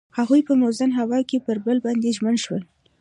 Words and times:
هغوی 0.17 0.41
په 0.47 0.53
موزون 0.61 0.91
هوا 0.99 1.19
کې 1.29 1.37
پر 1.45 1.57
بل 1.65 1.77
باندې 1.85 2.15
ژمن 2.17 2.35
شول. 2.43 2.63